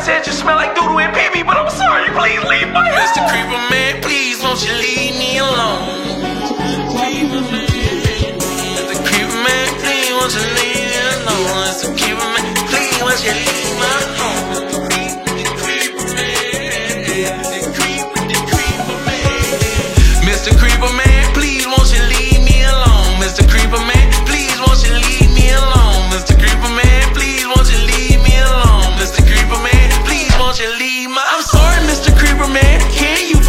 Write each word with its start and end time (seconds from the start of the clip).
said 0.00 0.26
you 0.26 0.32
smell 0.32 0.56
like 0.56 0.74
doodle 0.74 0.98
and 0.98 1.14
pee 1.14 1.42
but 1.42 1.56
I'm 1.56 1.68
sorry, 1.68 2.08
please 2.16 2.42
leave 2.48 2.72
my 2.72 2.88
house. 2.88 3.12
Mr. 3.12 3.28
Creeper 3.28 3.60
Man, 3.70 4.00
please 4.02 4.42
won't 4.42 4.64
you 4.64 4.72
leave 4.72 5.18
me 5.18 5.38
alone? 5.38 5.88
Mr. 8.88 9.04
Creeper 9.04 9.40
Man, 9.44 9.68
please 9.80 10.12
won't 10.12 10.34
you 10.34 10.59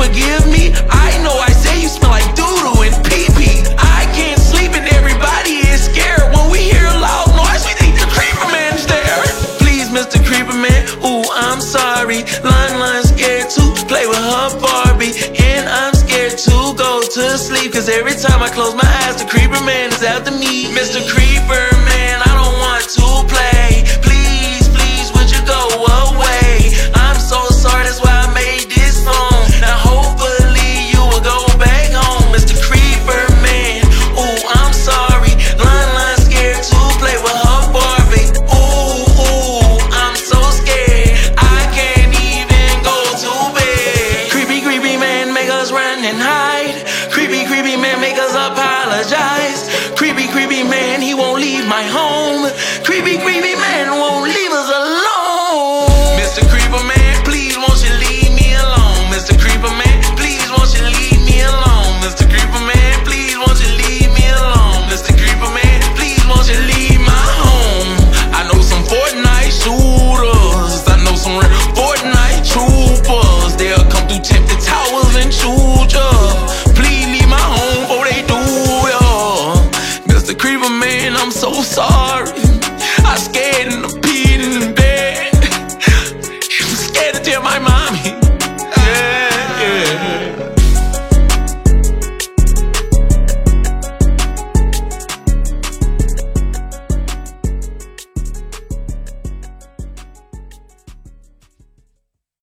forgive 0.02 0.50
me? 0.50 0.74
I 0.90 1.14
know 1.22 1.36
I 1.38 1.52
say 1.54 1.82
you 1.82 1.88
smell 1.88 2.12
like 2.12 2.26
doodle 2.34 2.82
and 2.82 2.96
pee 3.06 3.30
pee. 3.38 3.62
I 3.78 4.10
can't 4.18 4.42
sleep 4.42 4.74
and 4.74 4.88
everybody 4.98 5.62
is 5.70 5.86
scared 5.86 6.26
when 6.34 6.50
we 6.50 6.60
hear 6.74 6.86
a 6.90 6.98
loud 6.98 7.30
noise. 7.38 7.62
We 7.70 7.74
think 7.78 7.94
the 8.02 8.10
Creeper 8.10 8.50
Man's 8.50 8.86
there. 8.90 9.22
Please, 9.62 9.94
Mr. 9.94 10.18
Creeper 10.26 10.58
Man, 10.58 10.82
ooh, 11.06 11.26
I'm 11.30 11.62
sorry. 11.62 12.26
Line 12.42 12.76
Line 12.82 13.06
scared 13.06 13.50
to 13.58 13.64
play 13.86 14.08
with 14.08 14.18
her 14.18 14.50
Barbie, 14.58 15.14
and 15.38 15.70
I'm 15.70 15.94
scared 15.94 16.38
to 16.50 16.58
go 16.74 17.02
to 17.06 17.24
sleep. 17.38 17.74
Cause 17.74 17.88
every 17.90 18.18
time 18.18 18.42
I 18.42 18.50
close 18.50 18.74
my 18.74 18.90
eyes, 19.06 19.22
the 19.22 19.30
Creeper 19.30 19.62
Man 19.64 19.94
is 19.94 20.02
after 20.02 20.32
me. 20.32 20.66
Mr. 20.74 21.06
Creepy, 47.12 47.46
creepy 47.46 47.76
man, 47.76 48.00
make 48.00 48.18
us 48.18 48.34
apologize. 48.34 49.70
Creepy, 49.96 50.28
creepy 50.30 50.64
man, 50.64 51.02
he 51.02 51.14
won't 51.14 51.42
leave 51.42 51.68
my 51.68 51.84
home. 51.84 52.50
Creepy, 52.84 53.18
creepy. 53.20 53.51
again, 81.02 81.16
I'm 81.16 81.32
so 81.32 81.52
sorry. 81.54 82.30
I 83.04 83.16
scared 83.18 83.74
and 83.74 83.86
I'm 83.86 84.02
beating 84.02 84.81